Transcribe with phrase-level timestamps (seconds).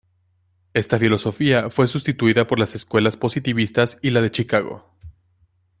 [0.73, 4.89] Esta filosofía fue sustituida por las Escuelas positivista y la de Chicago.